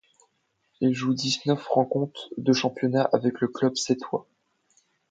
Il 0.79 0.95
joue 0.95 1.13
dix-neuf 1.13 1.63
rencontres 1.67 2.29
de 2.35 2.53
championnat 2.53 3.07
avec 3.13 3.39
le 3.39 3.49
club 3.49 3.75
sétois. 3.77 4.27